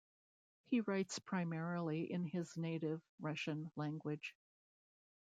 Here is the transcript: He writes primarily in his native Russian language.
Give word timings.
He 0.63 0.81
writes 0.81 1.19
primarily 1.19 2.11
in 2.11 2.25
his 2.25 2.57
native 2.57 3.03
Russian 3.19 3.71
language. 3.75 4.35